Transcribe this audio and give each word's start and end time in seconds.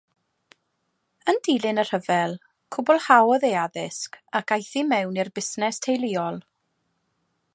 Yn 1.33 1.39
dilyn 1.47 1.81
y 1.83 1.83
rhyfel, 1.89 2.33
cwblhaodd 2.77 3.45
ei 3.51 3.55
addysg 3.65 4.19
ac 4.41 4.55
aeth 4.57 4.73
i 4.83 4.85
mewn 4.93 5.23
i'r 5.25 5.31
busnes 5.37 5.81
teuluol. 5.87 6.43